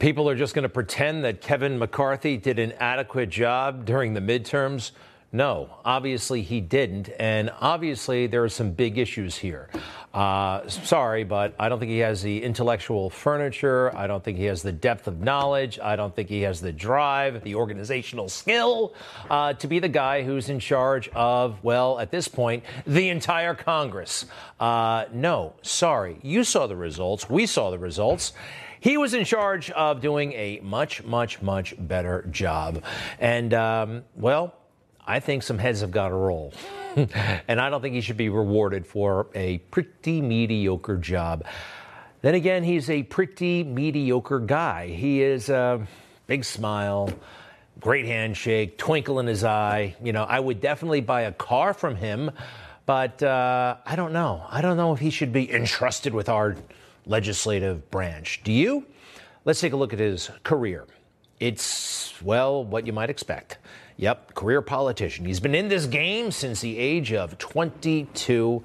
[0.00, 4.20] People are just going to pretend that Kevin McCarthy did an adequate job during the
[4.20, 4.92] midterms.
[5.30, 7.10] No, obviously he didn't.
[7.20, 9.68] And obviously there are some big issues here.
[10.12, 13.94] Uh, sorry, but I don't think he has the intellectual furniture.
[13.94, 15.78] I don't think he has the depth of knowledge.
[15.78, 18.94] I don't think he has the drive, the organizational skill
[19.28, 23.54] uh, to be the guy who's in charge of, well, at this point, the entire
[23.54, 24.24] Congress.
[24.58, 26.18] Uh, no, sorry.
[26.22, 27.28] You saw the results.
[27.30, 28.32] We saw the results.
[28.80, 32.82] He was in charge of doing a much, much, much better job.
[33.18, 34.54] And, um, well,
[35.06, 36.54] I think some heads have got to roll.
[36.96, 41.44] and I don't think he should be rewarded for a pretty mediocre job.
[42.22, 44.88] Then again, he's a pretty mediocre guy.
[44.88, 45.86] He is a
[46.26, 47.10] big smile,
[47.80, 49.94] great handshake, twinkle in his eye.
[50.02, 52.30] You know, I would definitely buy a car from him,
[52.86, 54.44] but uh, I don't know.
[54.48, 56.56] I don't know if he should be entrusted with our
[57.10, 58.40] legislative branch.
[58.44, 58.86] Do you?
[59.44, 60.86] Let's take a look at his career.
[61.40, 63.58] It's, well, what you might expect.
[63.96, 65.24] Yep, career politician.
[65.26, 68.62] He's been in this game since the age of 22.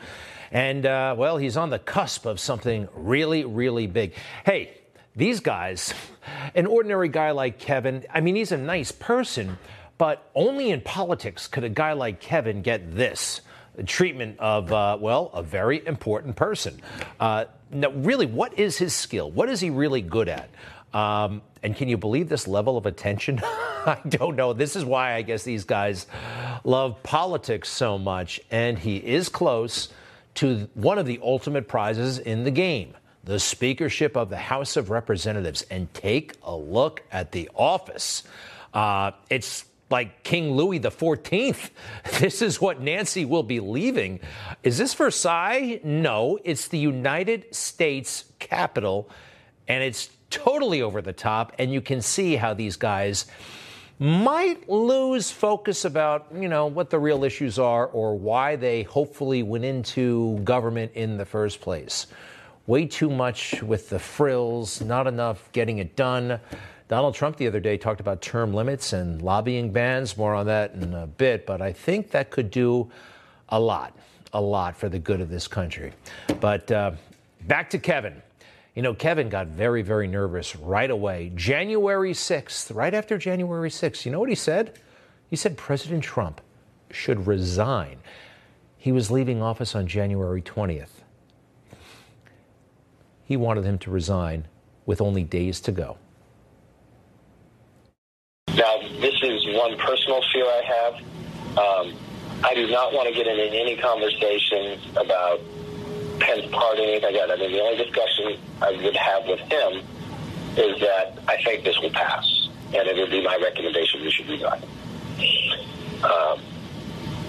[0.52, 4.14] And, uh, well, he's on the cusp of something really, really big.
[4.46, 4.78] Hey,
[5.16, 5.94] these guys,
[6.56, 9.58] an ordinary guy like Kevin, I mean, he's a nice person,
[9.98, 13.42] but only in politics could a guy like Kevin get this
[13.84, 16.82] treatment of, uh, well, a very important person.
[17.20, 19.32] Uh, now, really, what is his skill?
[19.32, 20.50] What is he really good at?
[20.94, 23.42] Um, and can you believe this level of attention?
[23.44, 24.54] I don't know.
[24.54, 26.08] This is why I guess these guys
[26.64, 28.40] love politics so much.
[28.50, 29.90] And he is close
[30.36, 34.92] to one of the ultimate prizes in the game the speakership of the House of
[34.92, 35.64] Representatives.
[35.64, 38.24] And take a look at the office.
[38.74, 41.70] Uh, it's like King Louis XIV.
[42.20, 44.20] This is what Nancy will be leaving.
[44.64, 45.80] Is this Versailles?
[45.84, 49.10] No, it's the United States Capitol,
[49.68, 51.54] and it's totally over the top.
[51.60, 53.26] And you can see how these guys
[54.00, 59.42] might lose focus about, you know, what the real issues are or why they hopefully
[59.42, 62.08] went into government in the first place.
[62.68, 66.40] Way too much with the frills, not enough getting it done.
[66.88, 70.18] Donald Trump the other day talked about term limits and lobbying bans.
[70.18, 72.92] More on that in a bit, but I think that could do
[73.50, 73.98] a lot,
[74.34, 75.94] a lot for the good of this country.
[76.40, 76.92] But uh,
[77.48, 78.22] back to Kevin.
[78.76, 81.32] You know, Kevin got very, very nervous right away.
[81.34, 84.78] January 6th, right after January 6th, you know what he said?
[85.30, 86.42] He said President Trump
[86.92, 87.98] should resign.
[88.78, 90.90] He was leaving office on January 20th.
[93.24, 94.46] He wanted him to resign
[94.86, 95.98] with only days to go.
[98.56, 100.94] Now, this is one personal fear I have.
[101.58, 101.96] Um,
[102.42, 105.42] I do not want to get into any conversations about
[106.20, 107.18] Pence pardoning anything.
[107.20, 109.84] I mean, the only discussion I would have with him
[110.56, 114.30] is that I think this will pass, and it would be my recommendation we should
[114.30, 114.64] resign.
[116.04, 116.40] Um,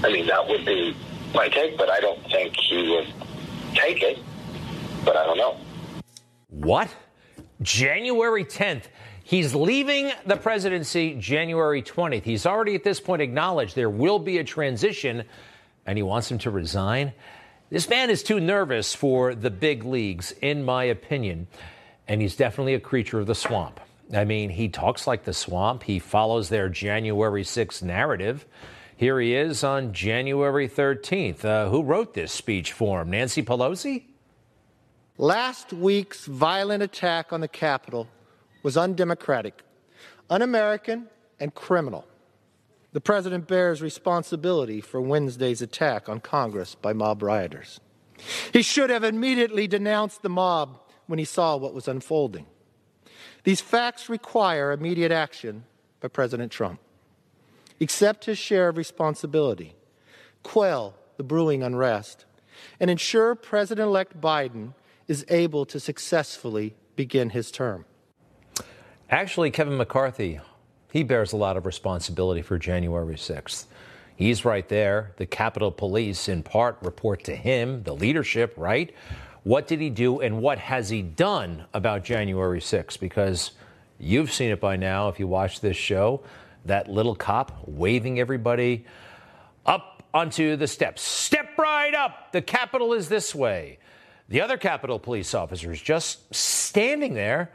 [0.04, 0.96] I mean, that would be
[1.34, 3.12] my take, but I don't think he would
[3.74, 4.20] take it.
[5.04, 5.56] But I don't know.
[6.50, 6.94] What?
[7.62, 8.84] January 10th.
[9.26, 12.22] He's leaving the presidency January 20th.
[12.22, 15.24] He's already at this point acknowledged there will be a transition,
[15.84, 17.12] and he wants him to resign.
[17.68, 21.48] This man is too nervous for the big leagues, in my opinion,
[22.06, 23.80] and he's definitely a creature of the swamp.
[24.14, 28.46] I mean, he talks like the swamp, he follows their January 6th narrative.
[28.96, 31.44] Here he is on January 13th.
[31.44, 33.10] Uh, who wrote this speech for him?
[33.10, 34.04] Nancy Pelosi?
[35.18, 38.06] Last week's violent attack on the Capitol
[38.66, 39.62] was undemocratic,
[40.28, 41.06] un American,
[41.38, 42.04] and criminal.
[42.94, 47.78] The president bears responsibility for Wednesday's attack on Congress by mob rioters.
[48.52, 52.44] He should have immediately denounced the mob when he saw what was unfolding.
[53.44, 55.62] These facts require immediate action
[56.00, 56.80] by President Trump.
[57.80, 59.76] Accept his share of responsibility,
[60.42, 62.24] quell the brewing unrest,
[62.80, 64.74] and ensure President elect Biden
[65.06, 67.84] is able to successfully begin his term.
[69.10, 70.40] Actually, Kevin McCarthy,
[70.90, 73.66] he bears a lot of responsibility for January 6th.
[74.16, 75.12] He's right there.
[75.16, 78.92] The Capitol Police, in part, report to him, the leadership, right?
[79.44, 82.98] What did he do and what has he done about January 6th?
[82.98, 83.52] Because
[84.00, 86.24] you've seen it by now if you watch this show.
[86.64, 88.86] That little cop waving everybody
[89.66, 91.00] up onto the steps.
[91.02, 92.32] Step right up.
[92.32, 93.78] The Capitol is this way.
[94.28, 97.52] The other Capitol police officers just standing there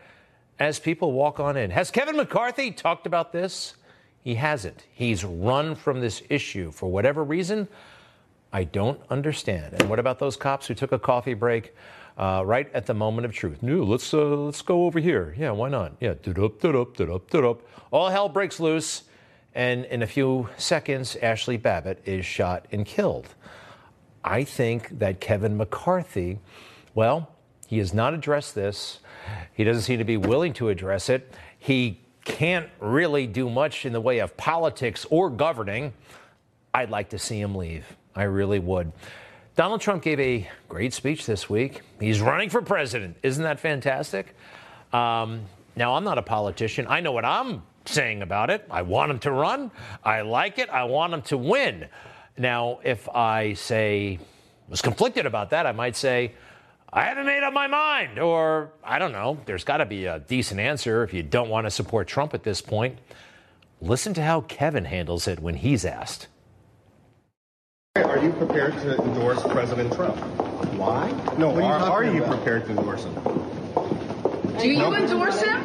[0.62, 1.72] as people walk on in.
[1.72, 3.74] Has Kevin McCarthy talked about this?
[4.22, 4.86] He hasn't.
[4.94, 7.68] He's run from this issue for whatever reason.
[8.54, 9.74] I don't understand.
[9.74, 11.76] And what about those cops who took a coffee break
[12.16, 13.64] uh, right at the moment of truth?
[13.64, 15.34] No, let's uh, let's go over here.
[15.36, 15.94] Yeah, why not?
[16.00, 16.64] Yeah, up, up,
[17.10, 17.62] up, up.
[17.90, 19.06] All hell breaks loose,
[19.56, 23.34] and in a few seconds, Ashley Babbitt is shot and killed.
[24.24, 26.38] I think that Kevin McCarthy,
[26.94, 27.32] well,
[27.66, 29.00] he has not addressed this.
[29.54, 31.34] He doesn't seem to be willing to address it.
[31.58, 35.94] He can't really do much in the way of politics or governing.
[36.74, 37.86] I'd like to see him leave.
[38.16, 38.92] I really would.
[39.56, 41.82] Donald Trump gave a great speech this week.
[42.00, 43.18] He's running for president.
[43.22, 44.36] Isn't that fantastic?
[44.94, 45.42] Um,
[45.76, 46.86] now, I'm not a politician.
[46.90, 48.66] I know what I'm saying about it.
[48.70, 49.72] I want him to run.
[50.04, 50.70] I like it.
[50.70, 51.88] I want him to win.
[52.38, 54.20] Now, if I say,
[54.70, 56.34] was conflicted about that, I might say,
[56.94, 58.20] I haven't made up my mind.
[58.20, 61.66] Or, I don't know, there's got to be a decent answer if you don't want
[61.66, 62.98] to support Trump at this point.
[63.80, 66.28] Listen to how Kevin handles it when he's asked.
[67.96, 70.18] Are you prepared to endorse President Trump?
[70.76, 71.10] Why?
[71.38, 73.14] No, are, are, are you prepared to endorse him?
[74.60, 74.94] Do you no.
[74.94, 75.64] endorse him?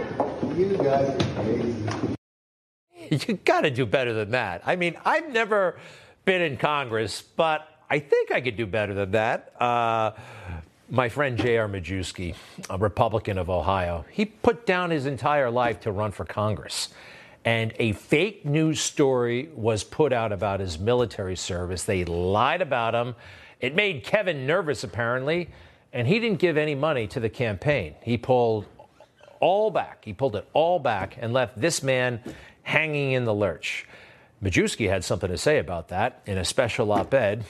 [0.57, 1.75] You guys are crazy.
[3.29, 4.63] You got to do better than that.
[4.67, 5.79] I mean, I've never
[6.25, 9.53] been in Congress, but I think I could do better than that.
[9.61, 10.11] Uh,
[10.89, 11.69] my friend J.R.
[11.69, 12.35] Majewski,
[12.71, 16.91] a Republican of Ohio, he put down his entire life to run for Congress
[17.47, 21.85] and a fake news story was put out about his military service.
[21.85, 23.15] They lied about him.
[23.61, 25.49] It made Kevin nervous, apparently,
[25.93, 27.95] and he didn't give any money to the campaign.
[28.03, 28.67] He pulled
[29.39, 30.05] all back.
[30.05, 32.21] He pulled it all back and left this man
[32.65, 33.87] hanging in the lurch.
[34.43, 37.45] Majewski had something to say about that in a special op ed.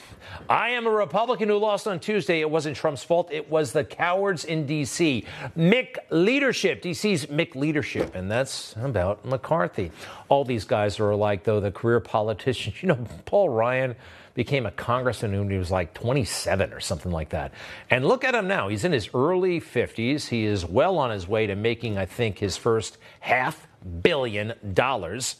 [0.49, 2.39] I am a Republican who lost on Tuesday.
[2.39, 3.29] It wasn't Trump's fault.
[3.29, 5.25] It was the cowards in D.C.
[5.57, 8.15] Mick leadership, D.C.'s Mick leadership.
[8.15, 9.91] And that's about McCarthy.
[10.29, 12.81] All these guys are alike, though, the career politicians.
[12.81, 13.93] You know, Paul Ryan
[14.33, 17.51] became a congressman when he was like 27 or something like that.
[17.89, 18.69] And look at him now.
[18.69, 20.27] He's in his early 50s.
[20.27, 23.67] He is well on his way to making, I think, his first half
[24.03, 25.35] billion dollars.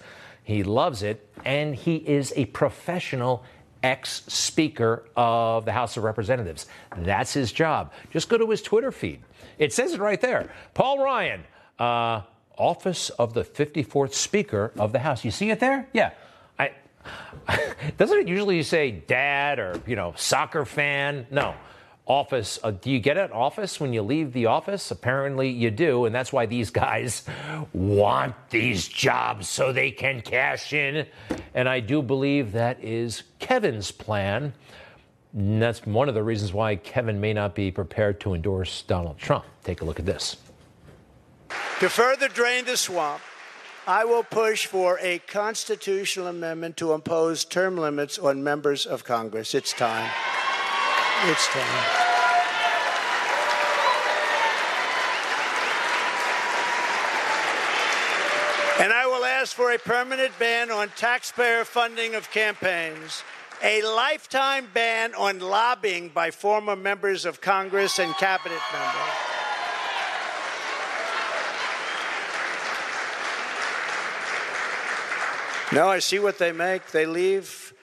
[0.48, 3.44] He loves it, and he is a professional
[3.84, 6.68] ex Speaker of the House of Representatives.
[6.96, 7.92] That's his job.
[8.12, 9.20] Just go to his Twitter feed.
[9.58, 10.50] It says it right there.
[10.74, 11.44] Paul Ryan,
[11.78, 12.22] uh,
[12.58, 15.26] Office of the 54th Speaker of the House.
[15.26, 15.90] You see it there?
[15.92, 16.12] Yeah.
[16.58, 16.72] I,
[17.98, 21.28] doesn't it usually say dad or, you know, soccer fan?
[21.30, 21.56] No
[22.07, 22.57] office.
[22.63, 24.89] Uh, do you get an office when you leave the office?
[24.92, 27.24] Apparently you do, and that's why these guys
[27.74, 31.06] want these jobs so they can cash in.
[31.54, 34.54] And I do believe that is Kevin's plan.
[35.33, 39.18] And that's one of the reasons why Kevin may not be prepared to endorse Donald
[39.18, 39.45] Trump.
[39.63, 40.38] Take a look at this.
[41.80, 43.21] To further drain the swamp,
[43.86, 49.53] I will push for a constitutional amendment to impose term limits on members of Congress.
[49.53, 50.10] It's time.
[51.25, 51.63] It's time.
[58.79, 63.24] And I will ask for a permanent ban on taxpayer funding of campaigns,
[63.63, 69.38] a lifetime ban on lobbying by former members of Congress and cabinet members.
[75.74, 76.91] No, I see what they make.
[76.91, 77.74] They leave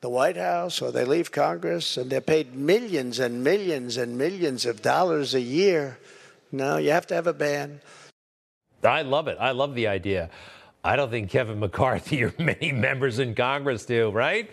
[0.00, 4.66] the White House or they leave Congress and they're paid millions and millions and millions
[4.66, 5.98] of dollars a year.
[6.52, 7.80] No, you have to have a ban.
[8.82, 9.36] I love it.
[9.40, 10.30] I love the idea.
[10.84, 14.52] I don't think Kevin McCarthy or many members in Congress do, right?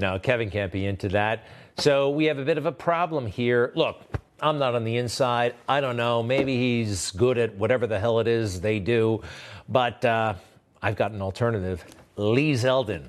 [0.00, 1.46] No, Kevin can't be into that.
[1.76, 3.70] So we have a bit of a problem here.
[3.76, 4.02] Look,
[4.40, 5.54] I'm not on the inside.
[5.68, 6.22] I don't know.
[6.22, 9.22] Maybe he's good at whatever the hell it is they do.
[9.68, 10.34] But uh,
[10.82, 11.84] I've got an alternative.
[12.18, 13.04] Lee Zeldin,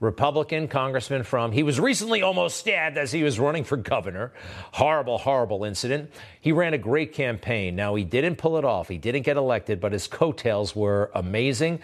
[0.00, 4.32] Republican congressman from, he was recently almost stabbed as he was running for governor.
[4.72, 6.10] Horrible, horrible incident.
[6.40, 7.76] He ran a great campaign.
[7.76, 11.80] Now, he didn't pull it off, he didn't get elected, but his coattails were amazing.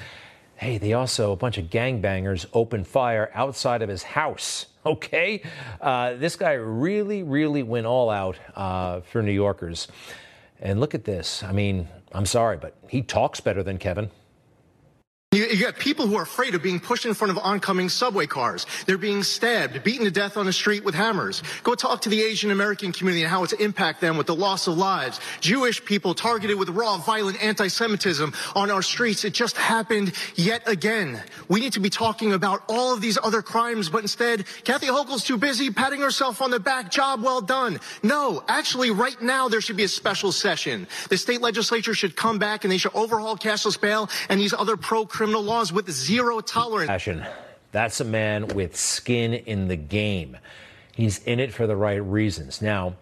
[0.56, 4.66] Hey, they also, a bunch of gangbangers opened fire outside of his house.
[4.86, 5.42] Okay?
[5.78, 9.88] Uh, this guy really, really went all out uh, for New Yorkers.
[10.58, 11.42] And look at this.
[11.42, 14.10] I mean, I'm sorry, but he talks better than Kevin.
[15.32, 18.66] You, got people who are afraid of being pushed in front of oncoming subway cars.
[18.86, 21.44] They're being stabbed, beaten to death on the street with hammers.
[21.62, 24.66] Go talk to the Asian American community and how it's impact them with the loss
[24.66, 25.20] of lives.
[25.40, 29.24] Jewish people targeted with raw, violent anti-Semitism on our streets.
[29.24, 31.22] It just happened yet again.
[31.46, 35.22] We need to be talking about all of these other crimes, but instead, Kathy Hochul's
[35.22, 36.90] too busy patting herself on the back.
[36.90, 37.78] Job well done.
[38.02, 40.88] No, actually, right now there should be a special session.
[41.08, 44.76] The state legislature should come back and they should overhaul cashless bail and these other
[44.76, 46.88] pro criminal laws with zero tolerance.
[46.88, 47.22] Passion.
[47.72, 50.38] That's a man with skin in the game.
[50.94, 52.62] He's in it for the right reasons.
[52.62, 52.94] Now,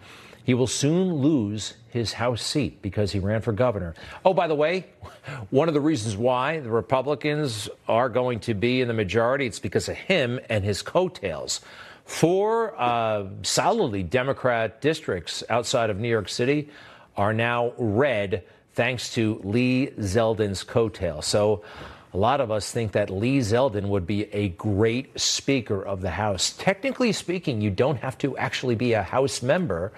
[0.43, 3.95] he will soon lose his House seat because he ran for governor.
[4.25, 4.87] Oh, by the way,
[5.51, 9.61] one of the reasons why the Republicans are going to be in the majority, it's
[9.61, 11.61] because of him and his coattails.
[12.05, 16.69] Four uh, solidly Democrat districts outside of New York City
[17.17, 18.43] are now red
[18.75, 21.25] thanks to Lee Zeldin's coattails.
[21.27, 21.63] So
[22.12, 26.11] a lot of us think that Lee Zeldin would be a great Speaker of the
[26.11, 26.55] House.
[26.57, 29.93] Technically speaking, you don't have to actually be a House member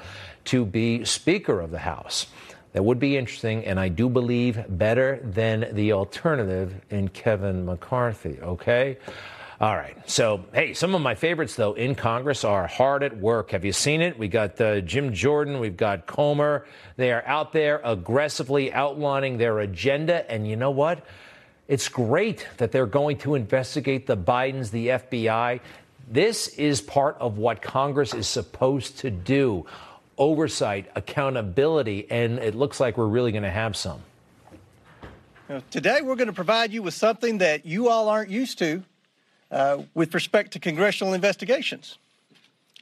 [0.46, 2.26] to be Speaker of the House.
[2.72, 8.38] That would be interesting, and I do believe better than the alternative in Kevin McCarthy,
[8.40, 8.98] okay?
[9.60, 9.96] All right.
[10.08, 13.50] So, hey, some of my favorites, though, in Congress are hard at work.
[13.50, 14.18] Have you seen it?
[14.18, 16.64] We got uh, Jim Jordan, we've got Comer.
[16.96, 21.04] They are out there aggressively outlining their agenda, and you know what?
[21.70, 25.60] It's great that they're going to investigate the Bidens, the FBI.
[26.10, 29.66] This is part of what Congress is supposed to do
[30.18, 34.00] oversight, accountability, and it looks like we're really going to have some.
[35.70, 38.82] Today, we're going to provide you with something that you all aren't used to
[39.52, 41.98] uh, with respect to congressional investigations,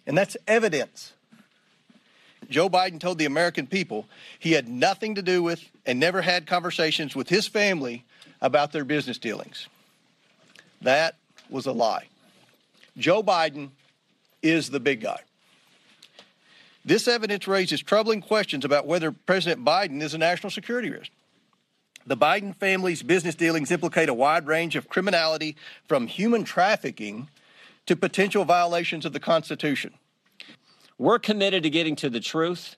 [0.06, 1.12] and that's evidence.
[2.48, 4.06] Joe Biden told the American people
[4.38, 8.06] he had nothing to do with and never had conversations with his family
[8.40, 9.68] about their business dealings.
[10.82, 11.16] That
[11.50, 12.08] was a lie.
[12.96, 13.70] Joe Biden
[14.42, 15.20] is the big guy.
[16.84, 21.10] This evidence raises troubling questions about whether President Biden is a national security risk.
[22.06, 27.28] The Biden family's business dealings implicate a wide range of criminality from human trafficking
[27.84, 29.92] to potential violations of the Constitution.
[30.96, 32.76] We're committed to getting to the truth,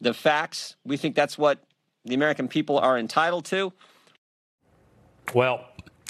[0.00, 0.76] the facts.
[0.84, 1.64] We think that's what
[2.04, 3.72] the American people are entitled to.
[5.34, 5.64] Well,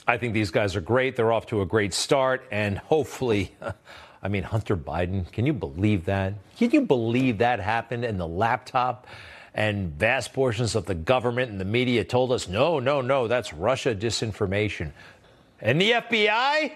[0.06, 1.16] I think these guys are great.
[1.16, 3.54] They're off to a great start, and hopefully,
[4.22, 6.34] I mean, Hunter Biden, can you believe that?
[6.56, 9.06] Can you believe that happened in the laptop?
[9.54, 13.52] And vast portions of the government and the media told us, no, no, no, that's
[13.52, 14.92] Russia disinformation.
[15.60, 16.72] And the FBI?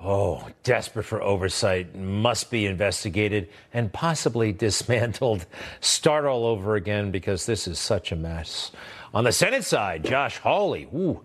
[0.00, 5.46] Oh, desperate for oversight, must be investigated and possibly dismantled.
[5.80, 8.72] Start all over again because this is such a mess.
[9.14, 11.22] On the Senate side, Josh Hawley, ooh,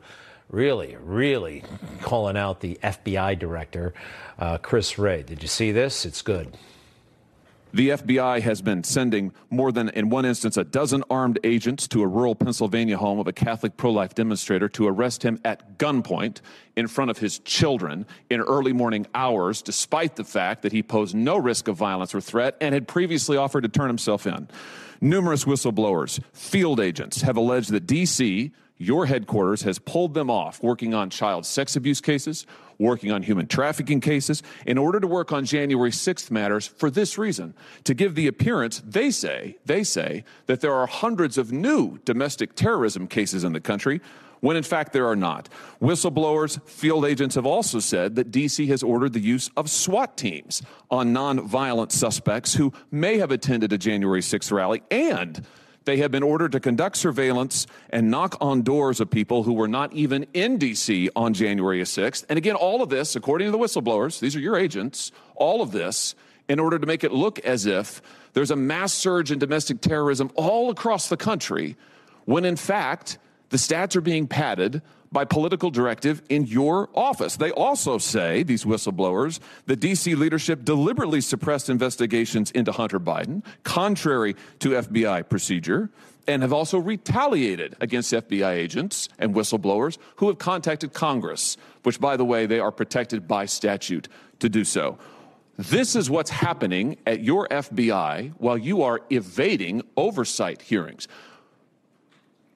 [0.51, 1.63] really, really
[2.01, 3.93] calling out the FBI director,
[4.37, 5.23] uh, Chris Wray.
[5.23, 6.05] Did you see this?
[6.05, 6.57] It's good.
[7.73, 12.01] The FBI has been sending more than, in one instance, a dozen armed agents to
[12.01, 16.41] a rural Pennsylvania home of a Catholic pro life demonstrator to arrest him at gunpoint
[16.75, 21.15] in front of his children in early morning hours, despite the fact that he posed
[21.15, 24.49] no risk of violence or threat and had previously offered to turn himself in.
[24.99, 30.93] Numerous whistleblowers, field agents have alleged that D.C., your headquarters has pulled them off working
[30.93, 32.47] on child sex abuse cases,
[32.79, 37.17] working on human trafficking cases, in order to work on January 6th matters for this
[37.17, 41.99] reason to give the appearance, they say, they say, that there are hundreds of new
[42.05, 44.01] domestic terrorism cases in the country.
[44.39, 45.49] When in fact there are not.
[45.79, 50.63] Whistleblowers, field agents have also said that DC has ordered the use of SWAT teams
[50.89, 55.45] on nonviolent suspects who may have attended a January 6th rally and
[55.85, 59.67] they have been ordered to conduct surveillance and knock on doors of people who were
[59.67, 61.09] not even in D.C.
[61.15, 62.25] on January 6th.
[62.29, 65.71] And again, all of this, according to the whistleblowers, these are your agents, all of
[65.71, 66.15] this
[66.47, 68.01] in order to make it look as if
[68.33, 71.75] there's a mass surge in domestic terrorism all across the country,
[72.25, 73.17] when in fact,
[73.49, 74.81] the stats are being padded
[75.11, 77.35] by political directive in your office.
[77.35, 84.35] They also say, these whistleblowers, the DC leadership deliberately suppressed investigations into Hunter Biden, contrary
[84.59, 85.89] to FBI procedure,
[86.27, 92.15] and have also retaliated against FBI agents and whistleblowers who have contacted Congress, which, by
[92.15, 94.07] the way, they are protected by statute
[94.39, 94.97] to do so.
[95.57, 101.07] This is what's happening at your FBI while you are evading oversight hearings.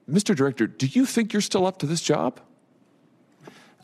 [0.09, 0.35] Mr.
[0.35, 2.39] Director, do you think you're still up to this job?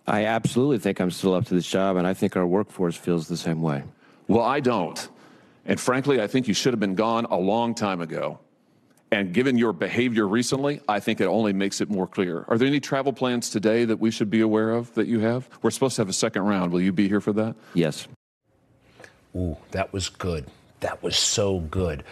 [0.07, 3.27] I absolutely think I'm still up to this job, and I think our workforce feels
[3.27, 3.83] the same way.
[4.27, 5.09] Well, I don't.
[5.65, 8.39] And frankly, I think you should have been gone a long time ago.
[9.11, 12.45] And given your behavior recently, I think it only makes it more clear.
[12.47, 15.49] Are there any travel plans today that we should be aware of that you have?
[15.61, 16.71] We're supposed to have a second round.
[16.71, 17.55] Will you be here for that?
[17.73, 18.07] Yes.
[19.35, 20.47] Ooh, that was good.
[20.81, 22.03] That was so good.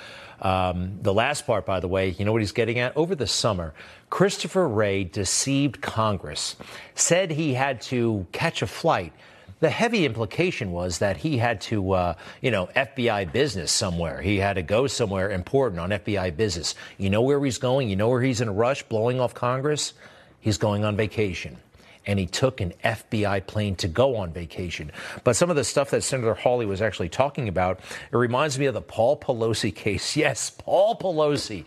[0.41, 2.95] Um, the last part, by the way, you know what he's getting at?
[2.95, 3.73] Over the summer,
[4.09, 6.55] Christopher Wray deceived Congress,
[6.95, 9.11] said he had to catch a flight.
[9.59, 14.21] The heavy implication was that he had to, uh, you know, FBI business somewhere.
[14.21, 16.75] He had to go somewhere important on FBI business.
[16.97, 17.89] You know where he's going?
[17.89, 19.93] You know where he's in a rush, blowing off Congress?
[20.39, 21.57] He's going on vacation
[22.05, 24.91] and he took an FBI plane to go on vacation.
[25.23, 27.79] But some of the stuff that Senator Hawley was actually talking about,
[28.11, 30.15] it reminds me of the Paul Pelosi case.
[30.19, 31.63] Yes, Paul Pelosi.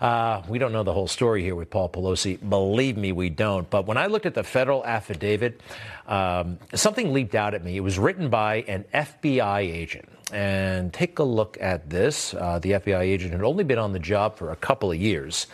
[0.00, 2.36] Uh, we don't know the whole story here with Paul Pelosi.
[2.48, 3.68] Believe me, we don't.
[3.70, 5.60] But when I looked at the federal affidavit,
[6.06, 7.76] um, something leaped out at me.
[7.76, 10.08] It was written by an FBI agent.
[10.32, 12.34] And take a look at this.
[12.34, 15.46] Uh, the FBI agent had only been on the job for a couple of years.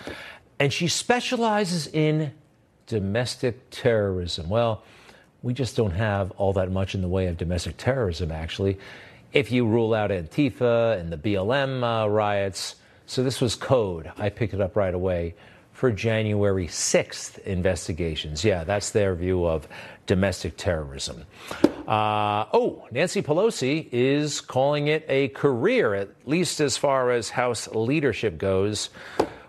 [0.59, 2.33] And she specializes in
[2.89, 4.49] domestic terrorism.
[4.49, 4.83] Well,
[5.43, 8.79] we just don't have all that much in the way of domestic terrorism, actually,
[9.33, 12.75] if you rule out Antifa and the BLM uh, riots.
[13.07, 14.11] So this was code.
[14.19, 15.35] I picked it up right away
[15.73, 18.45] for January 6th investigations.
[18.45, 19.69] Yeah, that's their view of
[20.07, 21.25] domestic terrorism.
[21.87, 27.69] Uh, oh, Nancy Pelosi is calling it a career, at least as far as House
[27.69, 28.91] leadership goes.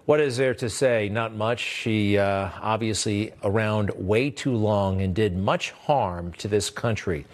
[0.09, 1.07] What is there to say?
[1.07, 1.59] Not much.
[1.59, 7.27] She uh, obviously around way too long and did much harm to this country.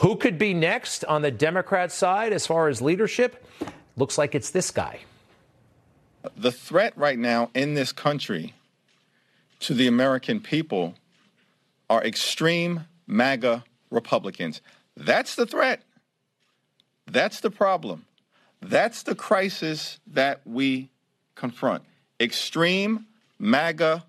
[0.00, 3.46] Who could be next on the Democrat side as far as leadership?
[3.96, 5.00] Looks like it's this guy.
[6.36, 8.52] The threat right now in this country
[9.60, 10.96] to the American people
[11.88, 14.60] are extreme MAGA Republicans.
[14.94, 15.80] That's the threat.
[17.06, 18.04] That's the problem.
[18.60, 20.90] That's the crisis that we
[21.34, 21.84] confront
[22.20, 23.06] extreme
[23.38, 24.04] MAGA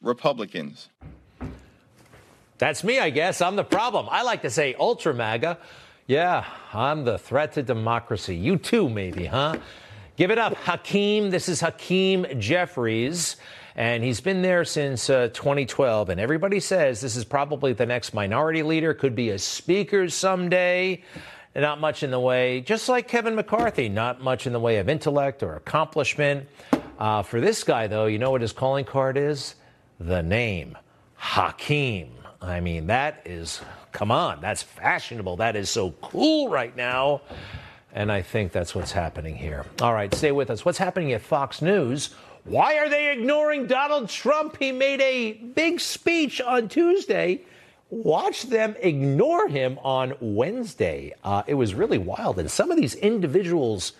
[0.00, 0.88] Republicans.
[2.58, 3.40] That's me, I guess.
[3.40, 4.06] I'm the problem.
[4.10, 5.58] I like to say ultra MAGA.
[6.06, 8.36] Yeah, I'm the threat to democracy.
[8.36, 9.56] You too, maybe, huh?
[10.16, 11.30] Give it up, Hakeem.
[11.30, 13.36] This is Hakeem Jeffries,
[13.74, 16.10] and he's been there since uh, 2012.
[16.10, 21.02] And everybody says this is probably the next minority leader, could be a speaker someday.
[21.56, 24.88] Not much in the way, just like Kevin McCarthy, not much in the way of
[24.88, 26.48] intellect or accomplishment.
[26.98, 29.56] Uh, for this guy, though, you know what his calling card is?
[29.98, 30.78] The name
[31.16, 32.12] Hakeem.
[32.40, 33.60] I mean, that is,
[33.92, 35.36] come on, that's fashionable.
[35.36, 37.22] That is so cool right now.
[37.92, 39.64] And I think that's what's happening here.
[39.80, 40.64] All right, stay with us.
[40.64, 42.10] What's happening at Fox News?
[42.44, 44.56] Why are they ignoring Donald Trump?
[44.58, 47.42] He made a big speech on Tuesday.
[47.88, 51.14] Watch them ignore him on Wednesday.
[51.22, 52.38] Uh, it was really wild.
[52.38, 53.92] And some of these individuals,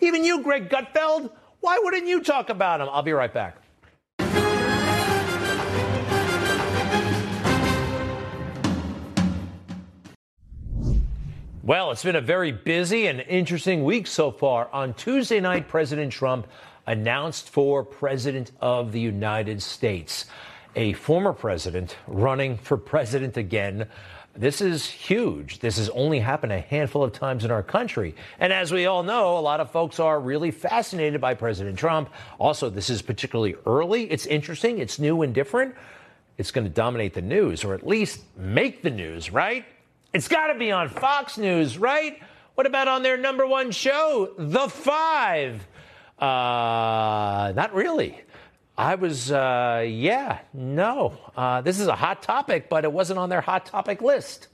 [0.00, 1.30] even you, Greg Gutfeld,
[1.62, 2.88] why wouldn't you talk about him?
[2.90, 3.56] I'll be right back.
[11.62, 14.68] Well, it's been a very busy and interesting week so far.
[14.72, 16.48] On Tuesday night, President Trump
[16.88, 20.26] announced for President of the United States,
[20.74, 23.86] a former president running for president again.
[24.34, 25.58] This is huge.
[25.58, 28.14] This has only happened a handful of times in our country.
[28.40, 32.08] And as we all know, a lot of folks are really fascinated by President Trump.
[32.38, 34.10] Also, this is particularly early.
[34.10, 35.74] It's interesting, it's new and different.
[36.38, 39.66] It's going to dominate the news, or at least make the news, right?
[40.14, 42.18] It's got to be on Fox News, right?
[42.54, 45.66] What about on their number one show, The Five?
[46.18, 48.22] Uh, not really.
[48.76, 51.18] I was, uh, yeah, no.
[51.36, 54.48] Uh, this is a hot topic, but it wasn't on their hot topic list.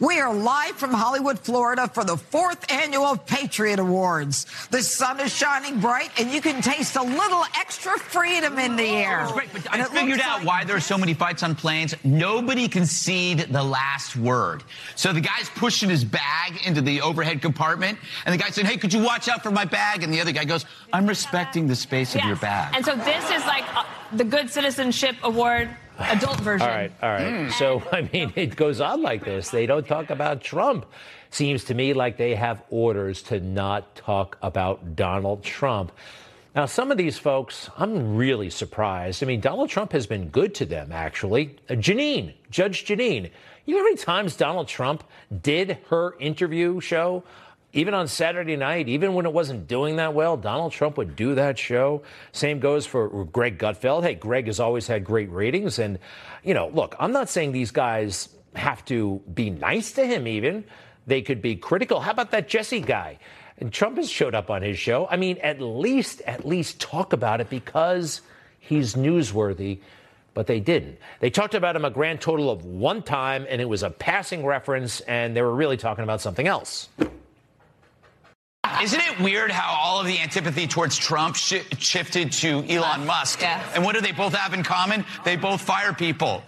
[0.00, 4.46] We are live from Hollywood, Florida for the fourth annual Patriot Awards.
[4.70, 8.84] The sun is shining bright and you can taste a little extra freedom in the
[8.84, 9.26] air.
[9.28, 11.94] Oh, great, but I figured out like- why there's so many fights on planes.
[12.02, 14.62] Nobody can concede the last word.
[14.96, 18.78] So the guy's pushing his bag into the overhead compartment and the guy said, hey,
[18.78, 20.02] could you watch out for my bag?
[20.02, 22.24] And the other guy goes, I'm respecting the space yes.
[22.24, 22.74] of your bag.
[22.74, 23.84] And so this is like uh,
[24.14, 25.68] the Good Citizenship Award
[26.00, 26.66] adult version.
[26.66, 27.22] All right, all right.
[27.22, 27.52] Mm.
[27.52, 29.50] So, I mean, it goes on like this.
[29.50, 30.86] They don't talk about Trump.
[31.30, 35.92] Seems to me like they have orders to not talk about Donald Trump.
[36.54, 39.22] Now, some of these folks, I'm really surprised.
[39.22, 41.56] I mean, Donald Trump has been good to them, actually.
[41.68, 43.30] Jeanine, Judge Jeanine.
[43.66, 45.04] You know how many times Donald Trump
[45.42, 47.22] did her interview show?
[47.72, 51.36] Even on Saturday night, even when it wasn't doing that well, Donald Trump would do
[51.36, 52.02] that show.
[52.32, 54.02] Same goes for Greg Gutfeld.
[54.02, 55.78] Hey, Greg has always had great ratings.
[55.78, 55.98] And,
[56.42, 60.64] you know, look, I'm not saying these guys have to be nice to him, even.
[61.06, 62.00] They could be critical.
[62.00, 63.18] How about that Jesse guy?
[63.58, 65.06] And Trump has showed up on his show.
[65.08, 68.20] I mean, at least, at least talk about it because
[68.58, 69.78] he's newsworthy.
[70.32, 70.98] But they didn't.
[71.18, 74.46] They talked about him a grand total of one time, and it was a passing
[74.46, 76.88] reference, and they were really talking about something else.
[78.82, 83.42] Isn't it weird how all of the antipathy towards Trump sh- shifted to Elon Musk?
[83.42, 83.62] Yeah.
[83.74, 85.04] And what do they both have in common?
[85.24, 86.42] They both fire people.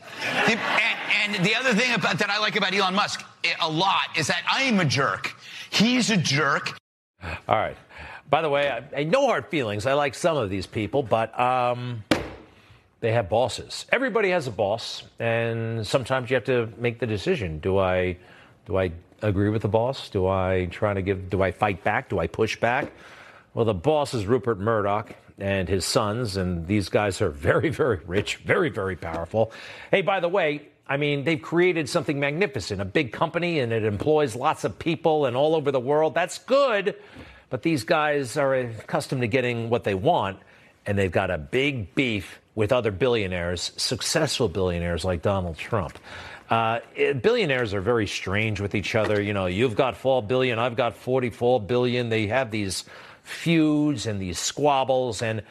[0.47, 3.71] The- and, and the other thing about, that I like about Elon Musk eh, a
[3.71, 5.35] lot is that I am a jerk.
[5.71, 6.79] He's a jerk.
[7.23, 7.77] All right.
[8.31, 9.85] By the way, I, I no hard feelings.
[9.85, 12.03] I like some of these people, but um,
[13.01, 13.85] they have bosses.
[13.93, 18.17] Everybody has a boss, and sometimes you have to make the decision: do I,
[18.65, 20.09] do I agree with the boss?
[20.09, 21.31] Do I try to give?
[21.31, 22.09] Do I fight back?
[22.09, 22.93] Do I push back?
[23.55, 28.01] Well, the boss is Rupert Murdoch and his sons, and these guys are very, very
[28.07, 29.53] rich, very, very powerful.
[29.91, 33.85] Hey, by the way, I mean, they've created something magnificent, a big company, and it
[33.85, 36.15] employs lots of people and all over the world.
[36.15, 36.97] That's good.
[37.51, 40.39] But these guys are accustomed to getting what they want,
[40.87, 45.99] and they've got a big beef with other billionaires, successful billionaires like Donald Trump.
[46.53, 46.81] Uh,
[47.23, 49.23] billionaires are very strange with each other.
[49.23, 52.11] You know, you've got 4 billion, I've got 44 billion.
[52.11, 52.85] They have these
[53.23, 55.45] feuds and these squabbles, and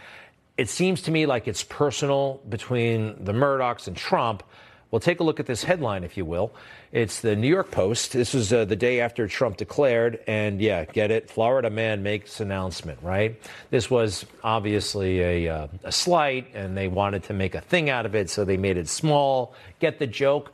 [0.58, 4.44] it seems to me like it's personal between the Murdochs and Trump.
[4.92, 6.54] Well, take a look at this headline, if you will.
[6.92, 8.14] It's the New York Post.
[8.14, 11.32] This was uh, the day after Trump declared, and yeah, get it?
[11.32, 13.42] Florida man makes announcement, right?
[13.72, 18.06] This was obviously a, uh, a slight, and they wanted to make a thing out
[18.06, 19.56] of it, so they made it small.
[19.80, 20.54] Get the joke?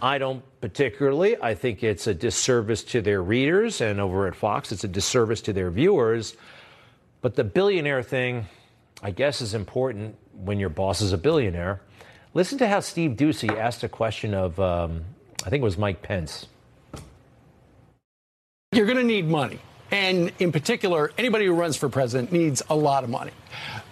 [0.00, 1.36] I don't particularly.
[1.40, 5.40] I think it's a disservice to their readers, and over at Fox, it's a disservice
[5.42, 6.36] to their viewers.
[7.20, 8.46] But the billionaire thing,
[9.02, 11.80] I guess, is important when your boss is a billionaire.
[12.34, 15.04] Listen to how Steve Doocy asked a question of, um,
[15.44, 16.46] I think it was Mike Pence.
[18.70, 19.58] You're going to need money.
[19.90, 23.32] And in particular, anybody who runs for president needs a lot of money.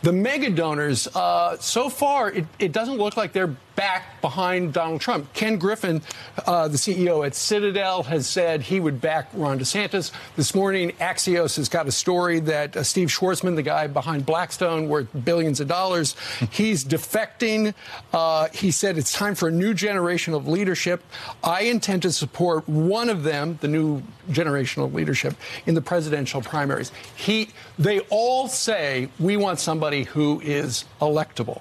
[0.03, 5.01] The mega donors, uh, so far, it, it, doesn't look like they're back behind Donald
[5.01, 5.33] Trump.
[5.33, 6.03] Ken Griffin,
[6.47, 10.13] uh, the CEO at Citadel, has said he would back Ron DeSantis.
[10.37, 14.89] This morning, Axios has got a story that uh, Steve Schwarzman, the guy behind Blackstone,
[14.89, 16.15] worth billions of dollars,
[16.51, 17.75] he's defecting.
[18.13, 21.03] Uh, he said it's time for a new generation of leadership.
[21.43, 25.35] I intend to support one of them, the new generation of leadership,
[25.67, 26.93] in the presidential primaries.
[27.15, 31.61] He, they all say we want somebody who is electable.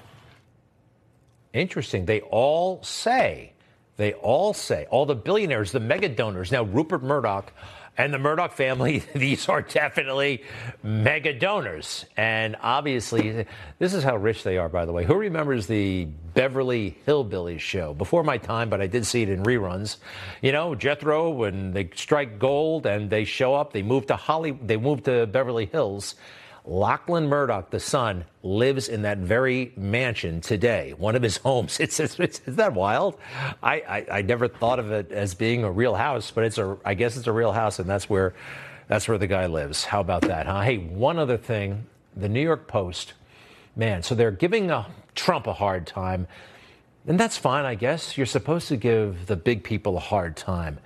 [1.54, 2.06] Interesting.
[2.06, 3.54] They all say,
[3.98, 6.52] they all say, all the billionaires, the mega donors.
[6.52, 7.54] Now, Rupert Murdoch
[7.98, 10.44] and the Murdoch family, these are definitely
[10.84, 12.06] mega donors.
[12.18, 13.46] And obviously,
[13.80, 15.06] this is how rich they are, by the way.
[15.06, 17.94] Who remembers the Beverly Hillbillies show?
[17.94, 19.98] Before my time, but I did see it in reruns.
[20.42, 24.52] You know, Jethro, when they strike gold and they show up, they move to Holly,
[24.52, 26.16] they move to Beverly Hills.
[26.68, 31.80] Lachlan Murdoch, the son, lives in that very mansion today, one of his homes.
[31.86, 33.18] It's, it's, it's is that wild?
[33.62, 36.78] I, I, I never thought of it as being a real house, but it's a
[36.84, 38.34] I guess it's a real house, and that's where
[38.88, 39.86] that's where the guy lives.
[39.86, 40.62] How about that, huh?
[40.62, 43.14] Hey, one other thing, the New York Post,
[43.76, 44.02] man.
[44.02, 46.28] So they're giving a, Trump a hard time,
[47.06, 48.18] and that's fine, I guess.
[48.18, 50.80] You're supposed to give the big people a hard time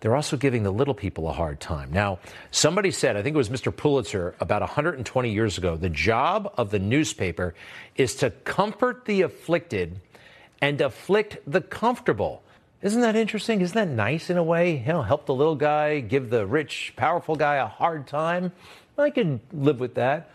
[0.00, 1.92] they're also giving the little people a hard time.
[1.92, 2.18] Now,
[2.50, 3.74] somebody said, I think it was Mr.
[3.74, 7.54] Pulitzer about 120 years ago, the job of the newspaper
[7.96, 10.00] is to comfort the afflicted
[10.60, 12.42] and afflict the comfortable.
[12.82, 13.60] Isn't that interesting?
[13.60, 14.78] Isn't that nice in a way?
[14.78, 18.52] You know, help the little guy, give the rich, powerful guy a hard time.
[18.96, 20.30] I can live with that.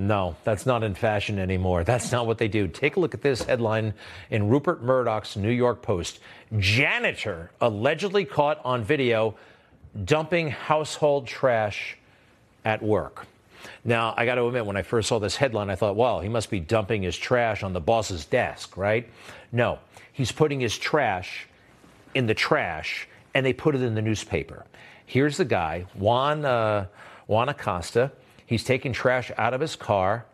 [0.00, 1.82] No, that's not in fashion anymore.
[1.82, 2.68] That's not what they do.
[2.68, 3.94] Take a look at this headline
[4.30, 6.20] in Rupert Murdoch's New York Post.
[6.56, 9.34] Janitor allegedly caught on video
[10.04, 11.96] dumping household trash
[12.64, 13.26] at work.
[13.84, 16.28] Now, I got to admit, when I first saw this headline, I thought, well, he
[16.28, 19.08] must be dumping his trash on the boss's desk, right?
[19.50, 19.80] No,
[20.12, 21.48] he's putting his trash
[22.14, 24.64] in the trash, and they put it in the newspaper.
[25.06, 26.86] Here's the guy, Juan, uh,
[27.26, 28.12] Juan Acosta.
[28.48, 30.24] He's taking trash out of his car.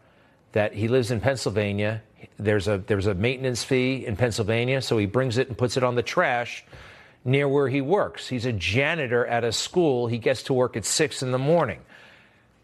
[0.52, 2.00] That he lives in Pennsylvania.
[2.38, 5.82] There's a there's a maintenance fee in Pennsylvania, so he brings it and puts it
[5.82, 6.64] on the trash
[7.24, 8.28] near where he works.
[8.28, 10.06] He's a janitor at a school.
[10.06, 11.80] He gets to work at six in the morning.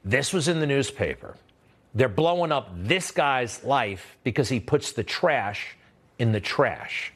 [0.05, 1.37] This was in the newspaper.
[1.93, 5.77] They're blowing up this guy's life because he puts the trash
[6.17, 7.13] in the trash.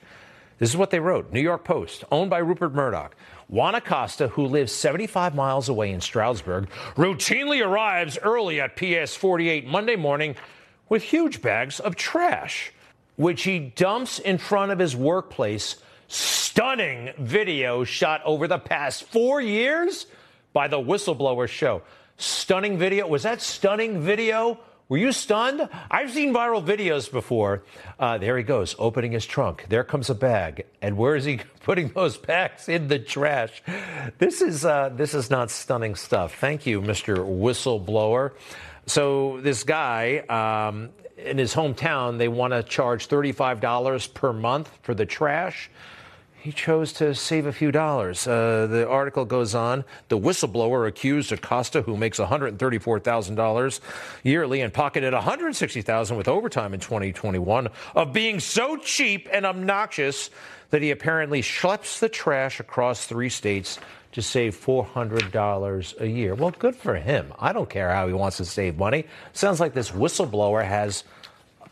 [0.59, 3.15] This is what they wrote New York Post, owned by Rupert Murdoch.
[3.49, 9.67] Juan Acosta, who lives 75 miles away in Stroudsburg, routinely arrives early at PS 48
[9.67, 10.35] Monday morning
[10.89, 12.73] with huge bags of trash,
[13.17, 15.77] which he dumps in front of his workplace.
[16.09, 20.07] Stunning video shot over the past four years
[20.53, 21.83] by the whistleblower show.
[22.17, 23.07] Stunning video.
[23.07, 24.61] Was that stunning video?
[24.89, 25.67] Were you stunned?
[25.91, 27.63] I've seen viral videos before.
[27.99, 29.65] Uh, there he goes, opening his trunk.
[29.71, 33.63] There comes a bag, and where is he putting those bags in the trash?
[34.19, 36.35] This is uh, this is not stunning stuff.
[36.35, 37.17] Thank you, Mr.
[37.17, 38.33] Whistleblower.
[38.85, 44.71] So this guy um, in his hometown, they want to charge thirty-five dollars per month
[44.83, 45.71] for the trash
[46.45, 48.27] he chose to save a few dollars.
[48.27, 49.83] Uh, the article goes on.
[50.11, 53.81] The whistleblower accused Acosta, who makes $134,000
[54.25, 60.29] yearly and pocketed $160,000 with overtime in 2021, of being so cheap and obnoxious
[60.69, 63.79] that he apparently schleps the trash across three states
[64.13, 66.35] to save $400 a year.
[66.35, 67.33] Well, good for him.
[67.39, 69.07] I don't care how he wants to save money.
[69.33, 71.05] Sounds like this whistleblower has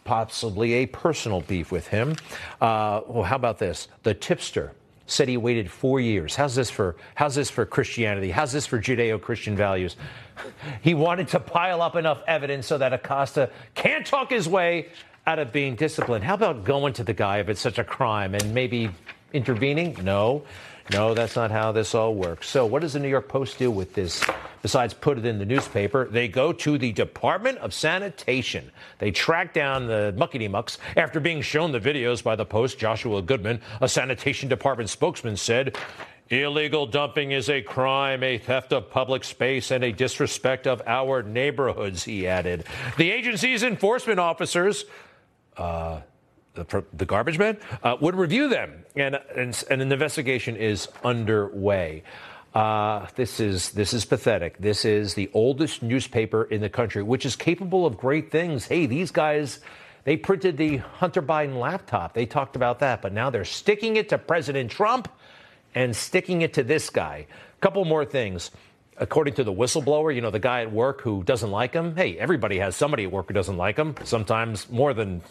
[0.05, 2.17] possibly a personal beef with him.
[2.61, 3.89] Uh, well, how about this?
[4.03, 4.73] The tipster
[5.07, 6.35] said he waited four years.
[6.35, 8.31] How's this for how's this for Christianity?
[8.31, 9.97] How's this for Judeo-Christian values?
[10.81, 14.89] He wanted to pile up enough evidence so that Acosta can't talk his way
[15.27, 16.25] out of being disciplined.
[16.25, 18.91] How about going to the guy if it's such a crime and maybe
[19.33, 19.97] intervening?
[20.03, 20.43] No.
[20.91, 22.49] No, that's not how this all works.
[22.49, 24.25] So, what does the New York Post do with this?
[24.63, 28.71] Besides put it in the newspaper, they go to the Department of Sanitation.
[28.99, 30.79] They track down the muckety mucks.
[30.97, 35.77] After being shown the videos by the Post, Joshua Goodman, a sanitation department spokesman, said,
[36.31, 41.23] Illegal dumping is a crime, a theft of public space, and a disrespect of our
[41.23, 42.65] neighborhoods, he added.
[42.97, 44.85] The agency's enforcement officers,
[45.57, 46.01] uh,
[46.55, 52.03] the, the garbage man, uh, would review them, and, and, and, an investigation is underway.
[52.55, 54.59] Uh, this is this is pathetic.
[54.59, 58.67] This is the oldest newspaper in the country, which is capable of great things.
[58.67, 59.61] Hey, these guys,
[60.05, 62.13] they printed the Hunter Biden laptop.
[62.13, 65.09] They talked about that, but now they're sticking it to President Trump
[65.75, 67.27] and sticking it to this guy.
[67.63, 68.51] Couple more things
[68.99, 71.97] according to the whistleblower, you know, the guy at work who doesn't like him.
[71.97, 75.23] Hey, everybody has somebody at work who doesn't like him, sometimes more than.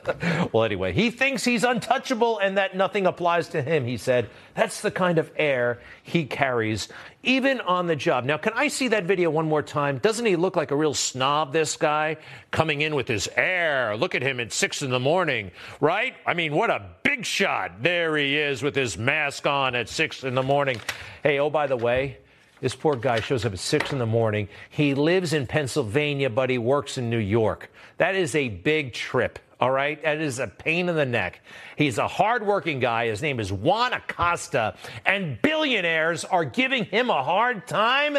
[0.52, 4.30] well, anyway, he thinks he's untouchable and that nothing applies to him, he said.
[4.54, 6.88] That's the kind of air he carries,
[7.22, 8.24] even on the job.
[8.24, 9.98] Now, can I see that video one more time?
[9.98, 12.16] Doesn't he look like a real snob, this guy,
[12.50, 13.96] coming in with his air?
[13.96, 16.14] Look at him at six in the morning, right?
[16.26, 17.82] I mean, what a big shot.
[17.82, 20.80] There he is with his mask on at six in the morning.
[21.22, 22.18] Hey, oh, by the way,
[22.60, 24.48] this poor guy shows up at six in the morning.
[24.68, 27.70] He lives in Pennsylvania, but he works in New York.
[27.96, 29.38] That is a big trip.
[29.60, 30.02] All right.
[30.02, 31.40] That is a pain in the neck.
[31.76, 33.08] He's a hardworking guy.
[33.08, 38.18] His name is Juan Acosta, and billionaires are giving him a hard time.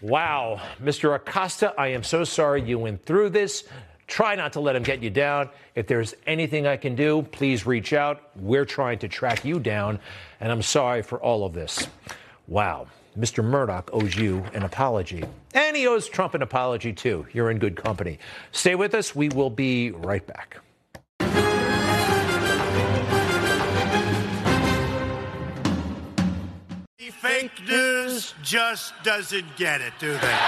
[0.00, 0.60] Wow.
[0.80, 1.14] Mr.
[1.14, 3.64] Acosta, I am so sorry you went through this.
[4.06, 5.48] Try not to let him get you down.
[5.74, 8.30] If there's anything I can do, please reach out.
[8.36, 10.00] We're trying to track you down,
[10.38, 11.86] and I'm sorry for all of this.
[12.46, 12.88] Wow.
[13.18, 13.44] Mr.
[13.44, 15.22] Murdoch owes you an apology.
[15.52, 17.26] And he owes Trump an apology, too.
[17.32, 18.18] You're in good company.
[18.52, 19.14] Stay with us.
[19.14, 20.58] We will be right back.
[26.98, 30.38] The fake news just doesn't get it, do they?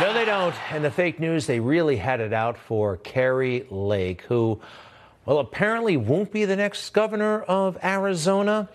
[0.00, 0.54] No, they don't.
[0.72, 4.60] And the fake news, they really had it out for Kari Lake, who,
[5.26, 8.68] well, apparently won't be the next governor of Arizona.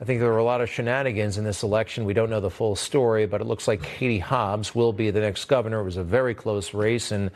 [0.00, 2.06] I think there were a lot of shenanigans in this election.
[2.06, 5.20] We don't know the full story, but it looks like Katie Hobbs will be the
[5.20, 5.80] next governor.
[5.80, 7.30] It was a very close race, and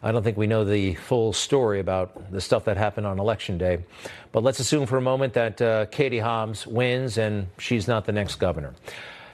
[0.00, 3.58] I don't think we know the full story about the stuff that happened on election
[3.58, 3.84] day.
[4.30, 8.12] But let's assume for a moment that uh, Katie Hobbs wins and she's not the
[8.12, 8.74] next governor.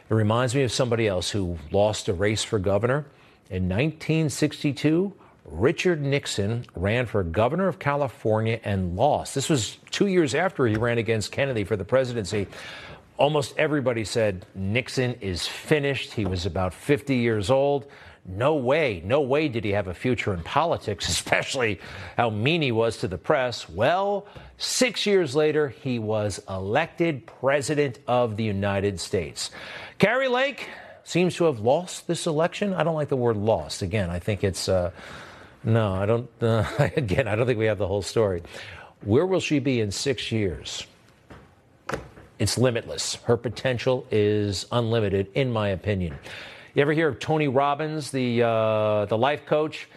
[0.09, 3.05] It reminds me of somebody else who lost a race for governor.
[3.51, 5.13] In 1962,
[5.51, 9.35] Richard Nixon ran for governor of California and lost.
[9.35, 12.47] This was two years after he ran against Kennedy for the presidency.
[13.17, 16.13] Almost everybody said Nixon is finished.
[16.13, 17.87] He was about 50 years old.
[18.25, 21.81] No way, no way did he have a future in politics, especially
[22.17, 23.69] how mean he was to the press.
[23.69, 29.51] Well, six years later, he was elected president of the United States.
[29.99, 30.69] Kari Lake
[31.03, 32.73] seems to have lost this election.
[32.73, 33.83] I don't like the word lost.
[33.83, 34.69] Again, I think it's.
[34.69, 34.93] Uh,
[35.65, 36.29] no, I don't.
[36.41, 36.65] Uh,
[36.97, 38.43] again, I don't think we have the whole story.
[39.03, 40.87] Where will she be in six years?
[42.39, 43.17] It's limitless.
[43.25, 46.19] Her potential is unlimited, in my opinion.
[46.75, 49.89] You ever hear of Tony Robbins, the uh, the life coach?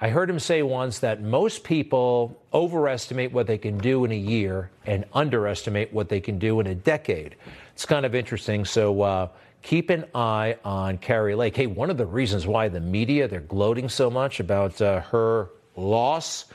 [0.00, 4.16] I heard him say once that most people overestimate what they can do in a
[4.16, 7.36] year and underestimate what they can do in a decade.
[7.72, 8.64] It's kind of interesting.
[8.64, 9.28] So uh,
[9.62, 11.56] keep an eye on Kari Lake.
[11.56, 15.50] Hey, one of the reasons why the media they're gloating so much about uh, her
[15.76, 16.46] loss,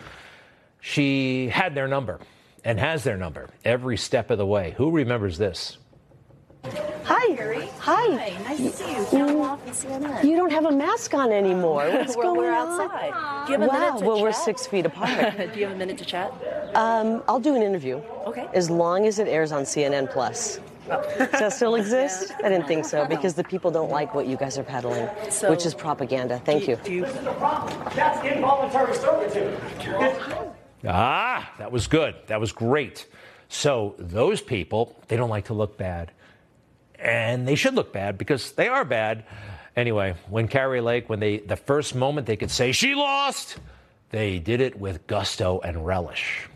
[0.82, 2.20] she had their number
[2.64, 4.74] and has their number every step of the way.
[4.78, 5.78] Who remembers this?
[7.38, 7.44] Hi.
[7.44, 7.70] Kari.
[7.80, 8.16] Hi.
[8.16, 8.44] Hi.
[8.44, 9.06] Nice to see you.
[9.06, 10.24] Kyung Lah from CNN.
[10.24, 11.88] You don't have a mask on anymore.
[11.92, 12.82] What's we're, going we're on?
[12.82, 13.46] outside.
[13.46, 13.80] Do you have a wow.
[13.80, 15.38] minute to well, we're six feet apart.
[15.54, 16.34] Do you have a minute to chat?
[16.74, 18.02] um, I'll do an interview.
[18.26, 18.48] Okay.
[18.54, 20.60] As long as it airs on CNN Plus.
[20.88, 22.32] Does that still exist?
[22.44, 25.50] I didn't think so because the people don't like what you guys are peddling, So-
[25.52, 26.42] which is propaganda.
[26.44, 26.78] Thank you.
[27.94, 29.60] That's involuntary servitude.
[30.86, 32.16] Ah, that was good.
[32.28, 33.08] That was great.
[33.50, 36.12] So those people, they don't like to look bad.
[37.00, 39.24] And they should look bad because they are bad.
[39.76, 43.58] Anyway, when Kari Lake, when they the first moment they could say she lost,
[44.10, 46.50] they did it with gusto and relish.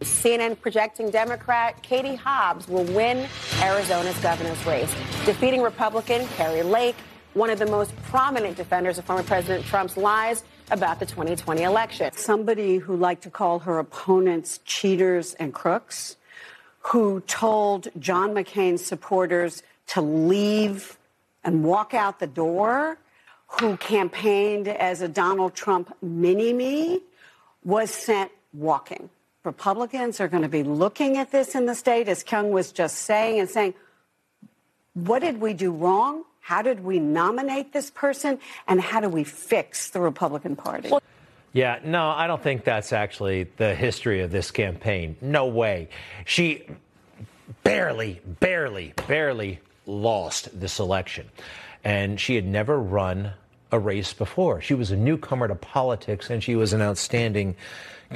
[0.00, 3.28] CNN projecting Democrat Katie Hobbs will win
[3.60, 4.92] Arizona's governor's race,
[5.26, 6.96] defeating Republican Kari Lake,
[7.34, 12.12] one of the most prominent defenders of former President Trump's lies about the 2020 election.
[12.14, 16.16] somebody who liked to call her opponents cheaters and crooks,
[16.80, 20.98] who told John McCain's supporters to leave
[21.44, 22.98] and walk out the door,
[23.60, 27.00] who campaigned as a Donald Trump mini me,
[27.64, 29.10] was sent walking.
[29.44, 32.98] Republicans are going to be looking at this in the state, as Kyung was just
[32.98, 33.74] saying, and saying,
[34.94, 36.24] what did we do wrong?
[36.40, 38.38] How did we nominate this person?
[38.66, 40.90] And how do we fix the Republican Party?
[41.52, 45.16] Yeah, no, I don't think that's actually the history of this campaign.
[45.20, 45.88] No way.
[46.24, 46.64] She
[47.64, 51.28] barely, barely, barely lost this election.
[51.82, 53.32] And she had never run
[53.72, 54.60] a race before.
[54.60, 57.56] She was a newcomer to politics and she was an outstanding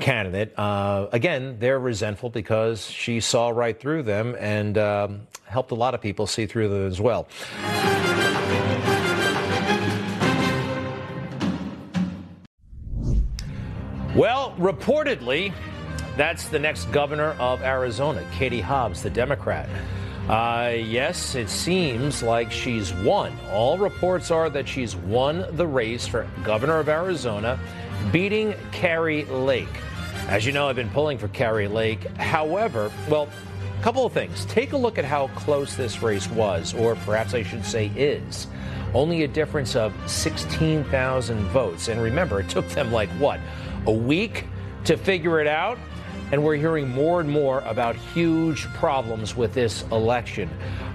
[0.00, 0.56] candidate.
[0.58, 5.94] Uh, again, they're resentful because she saw right through them and um, helped a lot
[5.94, 7.28] of people see through them as well.
[14.58, 15.52] Reportedly,
[16.16, 19.68] that's the next governor of Arizona, Katie Hobbs, the Democrat.
[20.28, 23.36] Uh, yes, it seems like she's won.
[23.50, 27.58] All reports are that she's won the race for governor of Arizona,
[28.12, 29.68] beating Kari Lake.
[30.28, 32.04] As you know, I've been pulling for Kari Lake.
[32.16, 33.28] However, well,
[33.78, 34.46] a couple of things.
[34.46, 38.46] Take a look at how close this race was, or perhaps I should say is.
[38.94, 41.88] Only a difference of 16,000 votes.
[41.88, 43.40] And remember, it took them like what?
[43.86, 44.46] A week
[44.84, 45.78] to figure it out?
[46.32, 50.48] And we're hearing more and more about huge problems with this election.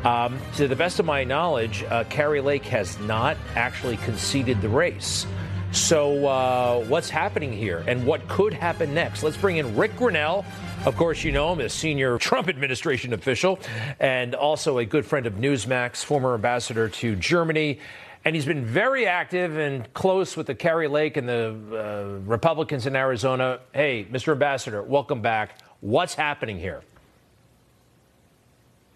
[0.03, 4.69] Um, to the best of my knowledge, uh, Kari Lake has not actually conceded the
[4.69, 5.25] race.
[5.71, 9.21] So, uh, what's happening here and what could happen next?
[9.21, 10.43] Let's bring in Rick Grenell.
[10.85, 13.59] Of course, you know him as senior Trump administration official
[13.99, 17.79] and also a good friend of Newsmax, former ambassador to Germany.
[18.25, 22.85] And he's been very active and close with the Kari Lake and the uh, Republicans
[22.85, 23.59] in Arizona.
[23.73, 24.33] Hey, Mr.
[24.33, 25.57] Ambassador, welcome back.
[25.79, 26.81] What's happening here?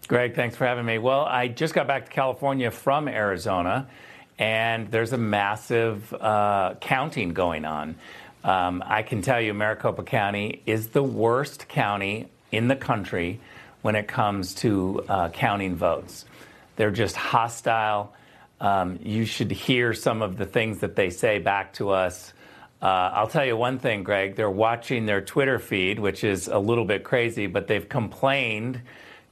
[0.06, 0.98] Greg, thanks for having me.
[0.98, 3.88] Well, I just got back to California from Arizona,
[4.38, 7.94] and there's a massive uh, counting going on.
[8.44, 13.40] Um, I can tell you, Maricopa County is the worst county in the country
[13.80, 16.26] when it comes to uh, counting votes.
[16.76, 18.12] They're just hostile.
[18.64, 22.32] Um, you should hear some of the things that they say back to us.
[22.80, 24.36] Uh, I'll tell you one thing, Greg.
[24.36, 28.80] They're watching their Twitter feed, which is a little bit crazy, but they've complained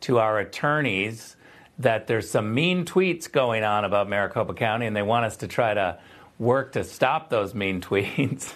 [0.03, 1.35] to our attorneys
[1.79, 5.49] that there's some mean tweets going on about Maricopa County, and they want us to
[5.49, 5.99] try to
[6.39, 8.53] work to stop those mean tweets.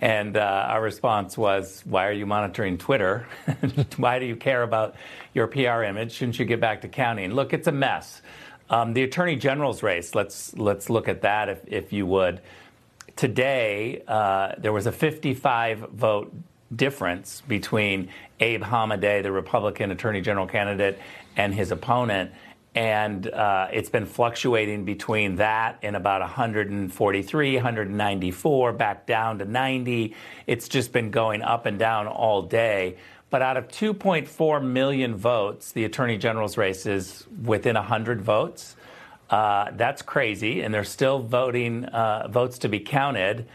[0.00, 3.26] And uh, our response was, Why are you monitoring Twitter?
[3.98, 4.96] Why do you care about
[5.34, 6.12] your PR image?
[6.12, 7.32] Shouldn't you get back to counting?
[7.32, 8.22] Look, it's a mess.
[8.68, 12.40] Um, the Attorney General's race, let's, let's look at that if, if you would.
[13.14, 16.34] Today, uh, there was a 55 vote
[16.74, 18.08] difference between
[18.40, 20.98] Abe Hamadeh, the Republican Attorney General candidate,
[21.36, 22.32] and his opponent.
[22.74, 30.14] And uh, it's been fluctuating between that and about 143, 194, back down to 90.
[30.46, 32.98] It's just been going up and down all day.
[33.28, 38.76] But out of 2.4 million votes, the Attorney General's race is within 100 votes.
[39.28, 43.46] Uh, that's crazy, and there's still voting uh, votes to be counted.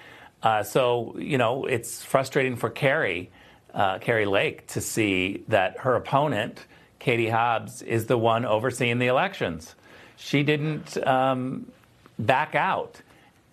[0.44, 3.30] Uh, so you know it's frustrating for Kari,
[3.74, 6.66] uh, Kari Lake, to see that her opponent,
[7.00, 9.76] Katie Hobbs, is the one overseeing the elections.
[10.18, 11.72] She didn't um,
[12.20, 13.02] back out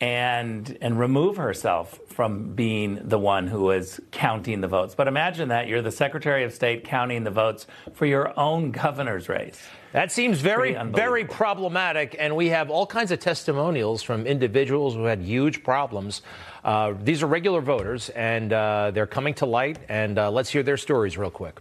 [0.00, 4.94] and and remove herself from being the one who is counting the votes.
[4.94, 9.28] But imagine that you're the Secretary of State counting the votes for your own governor's
[9.28, 9.60] race.
[9.92, 12.16] That seems very, very problematic.
[12.18, 16.22] And we have all kinds of testimonials from individuals who had huge problems.
[16.62, 19.78] Uh, these are regular voters, and uh, they're coming to light.
[19.88, 21.60] And uh, let's hear their stories real quick.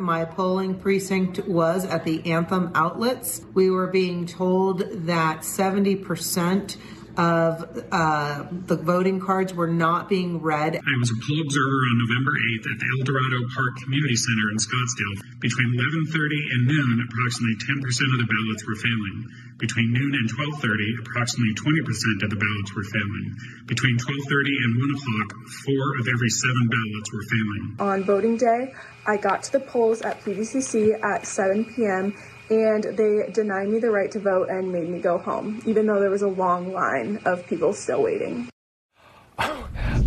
[0.00, 3.42] My polling precinct was at the Anthem outlets.
[3.52, 6.76] We were being told that 70%
[7.20, 10.72] of uh, the voting cards were not being read.
[10.72, 14.48] I was a poll observer on November 8th at the El Dorado Park Community Center
[14.48, 15.20] in Scottsdale.
[15.36, 17.76] Between 11:30 and noon, approximately 10%
[18.16, 19.28] of the ballots were failing.
[19.60, 23.36] Between noon and 12:30, approximately 20% of the ballots were failing.
[23.68, 25.28] Between 12:30 and 1 o'clock,
[25.68, 27.64] four of every seven ballots were failing.
[27.84, 28.72] On voting day,
[29.04, 32.16] I got to the polls at PVCC at 7 p.m
[32.50, 36.00] and they denied me the right to vote and made me go home, even though
[36.00, 38.48] there was a long line of people still waiting.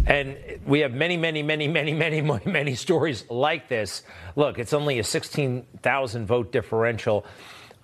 [0.05, 0.35] And
[0.65, 4.03] we have many, many, many, many, many, many many stories like this.
[4.35, 7.25] Look, it's only a 16,000 vote differential.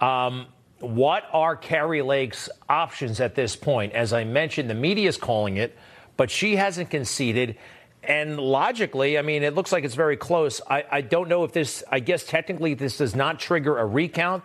[0.01, 0.47] Um,
[0.79, 3.93] what are Kari Lake's options at this point?
[3.93, 5.77] As I mentioned, the media is calling it,
[6.17, 7.57] but she hasn't conceded.
[8.03, 10.61] And logically, I mean, it looks like it's very close.
[10.69, 14.43] I, I don't know if this, I guess technically this does not trigger a recount,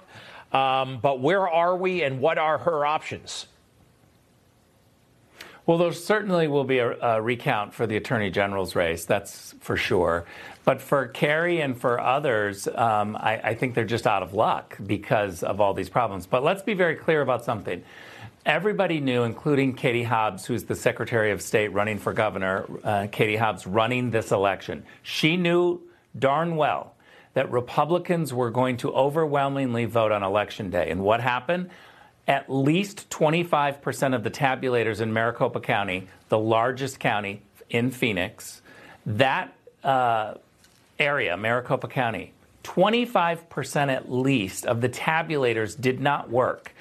[0.55, 3.47] um, but where are we and what are her options?
[5.67, 9.79] Well, there certainly will be a, a, recount for the Attorney General's race, that's for
[9.79, 10.27] sure.
[10.65, 14.77] But for Kari and for others, um, I, I think they're just out of luck
[14.87, 16.27] because of all these problems.
[16.27, 17.83] But let's be very clear about something.
[18.45, 23.37] Everybody knew, including Katie Hobbs, who's the Secretary of State running for governor, uh, Katie
[23.37, 24.85] Hobbs running this election.
[25.03, 25.81] She knew
[26.19, 26.94] darn well
[27.35, 30.91] that Republicans were going to overwhelmingly vote on election day.
[30.91, 31.71] And what happened?
[32.27, 38.63] At least 25% of the tabulators in Maricopa County, the largest county in Phoenix,
[39.05, 40.35] that uh,
[40.99, 42.33] area, Maricopa County,
[42.63, 46.73] 25% at least of the tabulators did not work.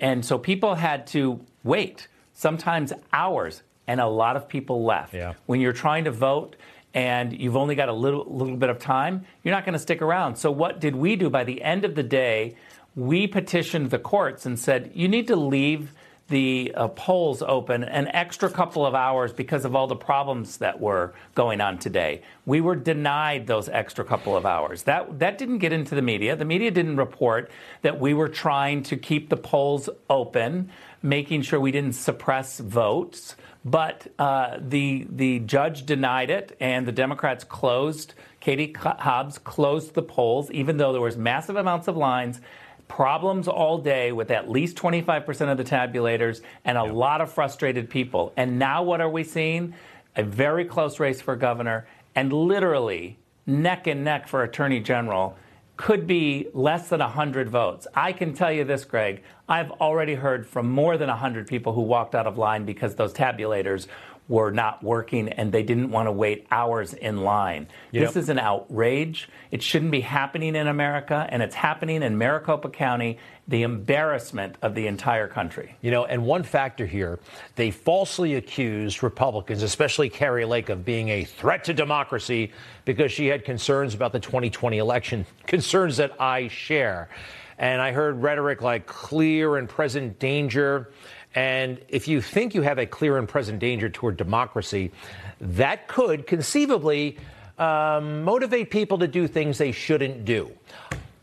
[0.00, 5.14] And so people had to wait, sometimes hours, and a lot of people left.
[5.14, 5.34] Yeah.
[5.46, 6.56] When you're trying to vote
[6.94, 10.00] and you've only got a little, little bit of time, you're not going to stick
[10.00, 10.36] around.
[10.36, 12.56] So, what did we do by the end of the day?
[12.96, 15.92] We petitioned the courts and said, you need to leave
[16.28, 20.80] the uh, polls open an extra couple of hours because of all the problems that
[20.80, 22.22] were going on today.
[22.46, 24.84] We were denied those extra couple of hours.
[24.84, 26.34] That that didn't get into the media.
[26.34, 27.50] The media didn't report
[27.82, 30.70] that we were trying to keep the polls open,
[31.02, 33.36] making sure we didn't suppress votes.
[33.64, 38.14] But uh, the the judge denied it, and the Democrats closed.
[38.40, 42.40] Katie Hobbs closed the polls, even though there was massive amounts of lines
[42.88, 47.88] problems all day with at least 25% of the tabulators and a lot of frustrated
[47.88, 48.32] people.
[48.36, 49.74] And now what are we seeing?
[50.16, 55.36] A very close race for governor and literally neck and neck for attorney general
[55.76, 57.86] could be less than 100 votes.
[57.94, 59.22] I can tell you this, Greg.
[59.48, 63.12] I've already heard from more than 100 people who walked out of line because those
[63.12, 63.88] tabulators
[64.26, 67.66] were not working and they didn't want to wait hours in line.
[67.92, 69.28] You this is an outrage.
[69.50, 74.74] It shouldn't be happening in America, and it's happening in Maricopa County, the embarrassment of
[74.74, 75.76] the entire country.
[75.82, 77.18] You know, and one factor here,
[77.56, 82.52] they falsely accused Republicans, especially Kari Lake, of being a threat to democracy
[82.86, 87.10] because she had concerns about the 2020 election, concerns that I share.
[87.58, 90.90] And I heard rhetoric like clear and present danger.
[91.34, 94.92] And if you think you have a clear and present danger toward democracy,
[95.40, 97.18] that could conceivably
[97.58, 100.50] um, motivate people to do things they shouldn't do.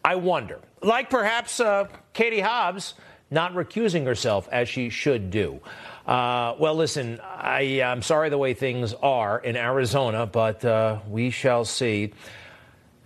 [0.03, 2.95] I wonder, like perhaps uh, Katie Hobbs
[3.29, 5.61] not recusing herself as she should do.
[6.05, 11.29] Uh, well, listen, I, am sorry the way things are in Arizona, but uh, we
[11.29, 12.13] shall see.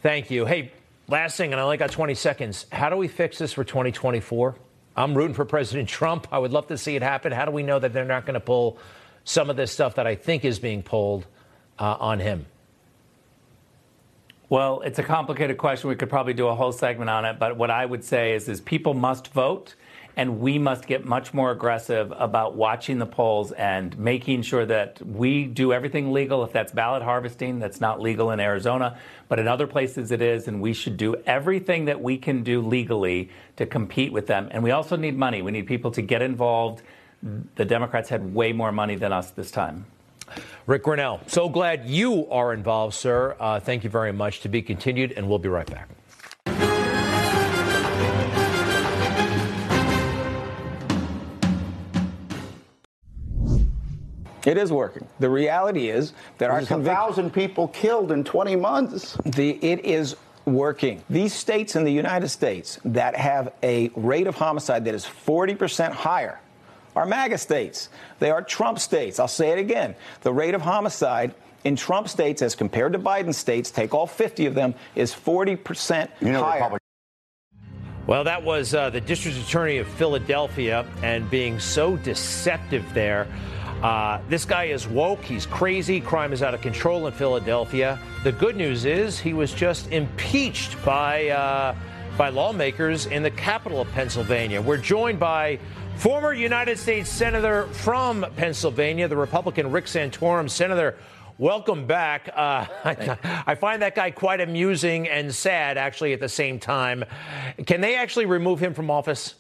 [0.02, 0.46] Thank you.
[0.46, 0.72] Hey,
[1.08, 2.66] last thing, and I only got 20 seconds.
[2.72, 4.56] How do we fix this for 2024?
[4.96, 6.28] I'm rooting for President Trump.
[6.32, 7.32] I would love to see it happen.
[7.32, 8.78] How do we know that they're not going to pull
[9.24, 11.26] some of this stuff that I think is being pulled
[11.78, 12.46] uh, on him?
[14.48, 15.90] Well, it's a complicated question.
[15.90, 17.40] We could probably do a whole segment on it.
[17.40, 19.76] But what I would say is, is people must vote,
[20.18, 25.02] and we must get much more aggressive about watching the polls and making sure that
[25.06, 26.44] we do everything legal.
[26.44, 28.98] If that's ballot harvesting, that's not legal in Arizona,
[29.28, 32.62] but in other places it is, and we should do everything that we can do
[32.62, 34.48] legally to compete with them.
[34.52, 35.42] And we also need money.
[35.42, 36.82] We need people to get involved.
[37.56, 39.86] The Democrats had way more money than us this time.
[40.66, 43.36] Rick Grenell, so glad you are involved, sir.
[43.40, 44.42] Uh, thank you very much.
[44.42, 45.90] To be continued, and we'll be right back.
[54.46, 55.08] It is working.
[55.20, 59.18] The reality is that our There's a thousand people killed in 20 months.
[59.26, 60.16] The, it is
[60.46, 61.04] working.
[61.10, 65.92] These states in the United States that have a rate of homicide that is 40%
[65.92, 66.40] higher
[66.96, 67.90] are MAGA states.
[68.20, 69.20] They are Trump states.
[69.20, 69.96] I'll say it again.
[70.22, 71.34] The rate of homicide
[71.64, 76.10] in Trump states as compared to Biden states, take all 50 of them, is 40%
[76.22, 76.54] You know, higher.
[76.56, 76.82] Republicans.
[78.08, 83.28] Well, that was uh, the district attorney of Philadelphia and being so deceptive there.
[83.86, 85.24] Uh, this guy is woke.
[85.24, 86.02] He's crazy.
[86.02, 88.00] Crime is out of control in Philadelphia.
[88.24, 91.76] The good news is he was just impeached by uh,
[92.18, 94.60] by lawmakers in the capital of Pennsylvania.
[94.60, 95.60] We're joined by
[95.98, 100.50] former United States Senator from Pennsylvania, the Republican Rick Santorum.
[100.50, 100.98] Senator,
[101.38, 102.28] welcome back.
[102.30, 107.06] Uh, I, I find that guy quite amusing and sad, actually, at the same time.
[107.68, 109.36] Can they actually remove him from office?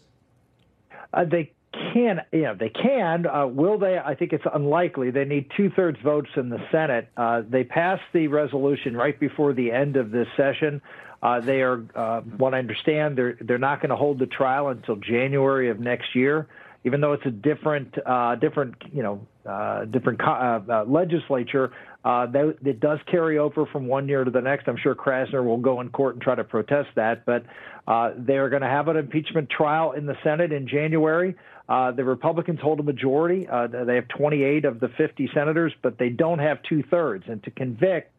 [1.12, 1.52] Uh, they
[1.96, 3.26] can, you know, they can.
[3.26, 3.98] Uh, will they?
[3.98, 5.12] I think it's unlikely.
[5.12, 7.08] They need two thirds votes in the Senate.
[7.16, 10.82] Uh, they passed the resolution right before the end of this session.
[11.24, 14.68] Uh, they are, uh, what I understand, they're they're not going to hold the trial
[14.68, 16.48] until January of next year.
[16.84, 21.72] Even though it's a different, uh, different, you know, uh, different co- legislature,
[22.04, 24.68] that, it does carry over from one year to the next.
[24.68, 27.44] I'm sure Krasner will go in court and try to protest that, but
[27.88, 31.36] uh, they're going to have an impeachment trial in the Senate in January.
[31.68, 33.48] Uh, the Republicans hold a majority.
[33.48, 37.24] Uh, they have 28 of the 50 senators, but they don't have two thirds.
[37.28, 38.12] And to convict,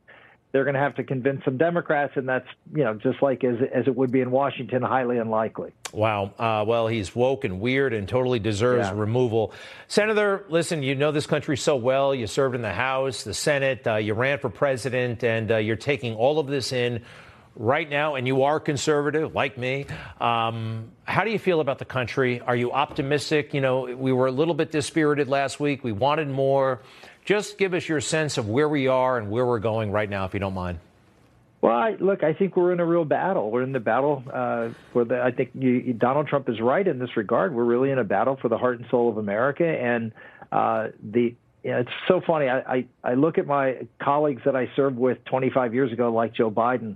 [0.52, 3.56] they're going to have to convince some Democrats, and that's you know just like as
[3.74, 5.72] as it would be in Washington, highly unlikely.
[5.92, 6.32] Wow.
[6.38, 8.94] Uh, well, he's woke and weird and totally deserves Yeah.
[8.98, 9.52] removal.
[9.86, 12.14] Senator, listen, you know this country so well.
[12.14, 15.76] You served in the House, the Senate, uh, you ran for president, and uh, you're
[15.76, 17.02] taking all of this in
[17.56, 19.86] right now, and you are conservative, like me.
[20.20, 22.40] Um, how do you feel about the country?
[22.40, 23.54] Are you optimistic?
[23.54, 25.82] You know, we were a little bit dispirited last week.
[25.82, 26.80] We wanted more.
[27.24, 30.24] Just give us your sense of where we are and where we're going right now,
[30.26, 30.78] if you don't mind.
[31.62, 33.50] Well, I, look, I think we're in a real battle.
[33.50, 35.20] We're in the battle uh, for the.
[35.20, 37.54] I think you, Donald Trump is right in this regard.
[37.54, 40.12] We're really in a battle for the heart and soul of America, and
[40.52, 41.34] uh, the.
[41.64, 42.48] You know, it's so funny.
[42.48, 46.32] I, I I look at my colleagues that I served with 25 years ago, like
[46.32, 46.94] Joe Biden,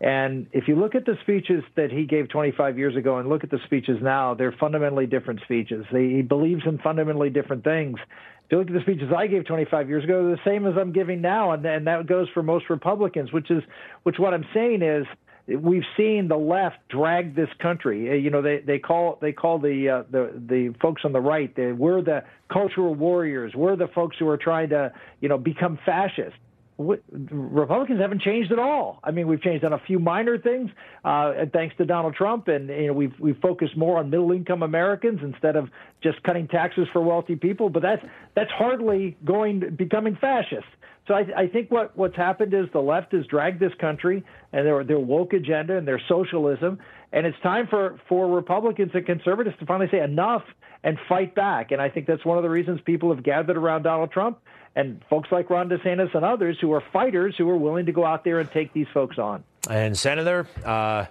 [0.00, 3.44] and if you look at the speeches that he gave 25 years ago and look
[3.44, 5.86] at the speeches now, they're fundamentally different speeches.
[5.90, 7.98] He believes in fundamentally different things.
[8.44, 10.74] If you look at the speeches I gave 25 years ago, they're the same as
[10.78, 13.32] I'm giving now, and, and that goes for most Republicans.
[13.32, 13.62] Which is,
[14.02, 15.06] which what I'm saying is,
[15.48, 18.10] we've seen the left drag this country.
[18.10, 21.20] Uh, You know, they they call they call the uh, the the folks on the
[21.20, 21.54] right.
[21.56, 22.22] They, we're the
[22.52, 23.52] cultural warriors.
[23.54, 26.36] We're the folks who are trying to you know become fascist.
[26.78, 29.00] Republicans haven't changed at all.
[29.02, 30.70] I mean, we've changed on a few minor things,
[31.04, 34.62] uh, and thanks to Donald Trump, and you know, we've we've focused more on middle-income
[34.62, 35.70] Americans instead of
[36.02, 37.70] just cutting taxes for wealthy people.
[37.70, 38.04] But that's
[38.34, 40.66] that's hardly going becoming fascist.
[41.08, 44.22] So I, I think what what's happened is the left has dragged this country
[44.52, 46.78] and their their woke agenda and their socialism,
[47.12, 50.42] and it's time for for Republicans and conservatives to finally say enough
[50.84, 51.72] and fight back.
[51.72, 54.38] And I think that's one of the reasons people have gathered around Donald Trump
[54.76, 58.04] and folks like Ron DeSantis and others who are fighters who are willing to go
[58.04, 59.42] out there and take these folks on.
[59.68, 61.06] And Senator, uh,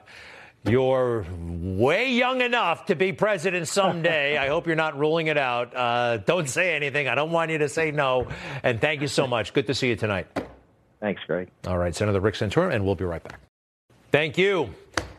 [0.63, 4.37] you're way young enough to be president someday.
[4.37, 5.75] I hope you're not ruling it out.
[5.75, 7.07] Uh, don't say anything.
[7.07, 8.27] I don't want you to say no.
[8.63, 9.51] And thank you so much.
[9.53, 10.27] Good to see you tonight.
[11.01, 11.49] Thanks, Greg.
[11.67, 13.39] All right, Senator Rick Santorum, and we'll be right back.
[14.11, 14.69] Thank you.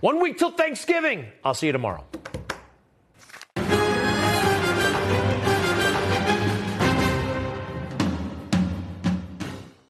[0.00, 1.26] One week till Thanksgiving.
[1.44, 2.04] I'll see you tomorrow.